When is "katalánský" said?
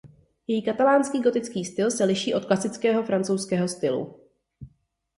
0.63-1.19